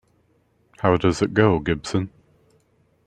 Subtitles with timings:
[0.79, 2.09] How does it go, Gibson?